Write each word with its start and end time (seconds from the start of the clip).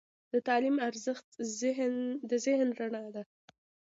د 0.33 0.35
تعلیم 0.47 0.77
ارزښت 0.87 1.27
د 2.29 2.31
ذهن 2.45 2.67
رڼا 2.79 3.05
ده. 3.15 3.23